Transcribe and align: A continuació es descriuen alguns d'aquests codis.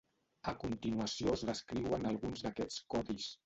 A 0.51 0.53
continuació 0.63 1.35
es 1.39 1.45
descriuen 1.51 2.11
alguns 2.15 2.45
d'aquests 2.49 2.83
codis. 2.97 3.33